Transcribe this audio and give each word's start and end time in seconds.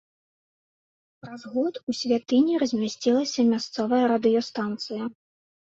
Праз 1.25 1.41
год 1.53 1.73
у 1.93 1.95
святыні 2.01 2.53
размясцілася 2.65 3.49
мясцовая 3.55 4.05
радыёстанцыя. 4.15 5.03